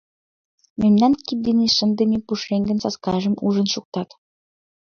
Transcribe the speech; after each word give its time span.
Мемнан 0.81 1.13
кид 1.25 1.39
дене 1.47 1.65
шындыме 1.75 2.19
пушеҥгын 2.25 2.77
саскажым 2.83 3.35
ужын 3.45 3.67
шуктат. 3.73 4.09